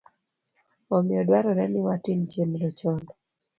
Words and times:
Omiyo, 0.95 1.21
dwarore 1.27 1.65
ni 1.69 1.79
watim 1.85 2.19
chenro 2.31 2.67
chon 2.79 3.01